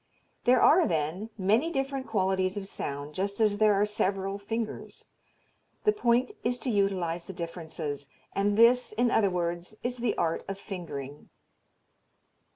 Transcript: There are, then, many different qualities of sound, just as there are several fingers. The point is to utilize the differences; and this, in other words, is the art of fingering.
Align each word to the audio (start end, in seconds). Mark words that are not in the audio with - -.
There 0.45 0.59
are, 0.63 0.87
then, 0.87 1.29
many 1.37 1.69
different 1.69 2.07
qualities 2.07 2.57
of 2.57 2.65
sound, 2.65 3.13
just 3.13 3.39
as 3.39 3.59
there 3.59 3.75
are 3.75 3.85
several 3.85 4.39
fingers. 4.39 5.05
The 5.83 5.91
point 5.91 6.31
is 6.43 6.57
to 6.61 6.71
utilize 6.71 7.25
the 7.25 7.33
differences; 7.33 8.07
and 8.33 8.57
this, 8.57 8.93
in 8.93 9.11
other 9.11 9.29
words, 9.29 9.75
is 9.83 9.97
the 9.97 10.17
art 10.17 10.43
of 10.47 10.57
fingering. 10.57 11.29